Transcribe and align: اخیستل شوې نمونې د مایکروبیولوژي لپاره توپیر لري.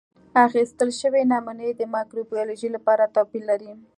اخیستل 0.45 0.89
شوې 1.01 1.21
نمونې 1.31 1.69
د 1.73 1.81
مایکروبیولوژي 1.93 2.69
لپاره 2.75 3.03
توپیر 3.15 3.43
لري. 3.51 3.71